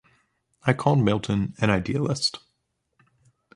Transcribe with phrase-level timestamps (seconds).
[0.63, 2.39] I called Milton an idealist.